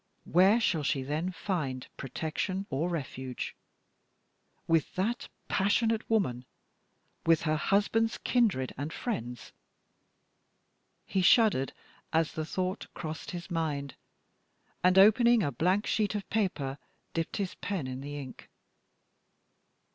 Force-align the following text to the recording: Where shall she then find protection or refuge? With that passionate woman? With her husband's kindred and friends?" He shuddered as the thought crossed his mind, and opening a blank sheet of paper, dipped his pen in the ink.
Where 0.25 0.59
shall 0.59 0.81
she 0.81 1.03
then 1.03 1.31
find 1.31 1.87
protection 1.95 2.65
or 2.71 2.89
refuge? 2.89 3.55
With 4.67 4.95
that 4.95 5.27
passionate 5.47 6.09
woman? 6.09 6.45
With 7.23 7.43
her 7.43 7.55
husband's 7.55 8.17
kindred 8.17 8.73
and 8.79 8.91
friends?" 8.91 9.51
He 11.05 11.21
shuddered 11.21 11.71
as 12.11 12.31
the 12.31 12.45
thought 12.47 12.87
crossed 12.95 13.29
his 13.29 13.51
mind, 13.51 13.93
and 14.83 14.97
opening 14.97 15.43
a 15.43 15.51
blank 15.51 15.85
sheet 15.85 16.15
of 16.15 16.27
paper, 16.31 16.79
dipped 17.13 17.37
his 17.37 17.53
pen 17.53 17.85
in 17.85 18.01
the 18.01 18.17
ink. 18.17 18.49